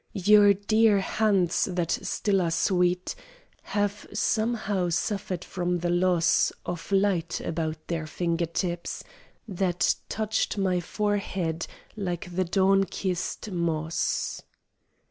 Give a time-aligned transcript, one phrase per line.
[0.17, 3.13] Your dear hands that still are sweet
[3.61, 9.03] Have somehow suffered from the loss Of light about their finger tips
[9.47, 14.41] That touched my forehead, like the dawn kissed moss.